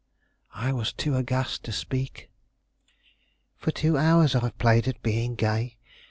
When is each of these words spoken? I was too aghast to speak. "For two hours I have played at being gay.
I 0.55 0.71
was 0.73 0.91
too 0.93 1.15
aghast 1.15 1.61
to 1.65 1.71
speak. 1.71 2.31
"For 3.59 3.69
two 3.69 3.99
hours 3.99 4.33
I 4.33 4.39
have 4.39 4.57
played 4.57 4.87
at 4.87 5.03
being 5.03 5.35
gay. 5.35 5.77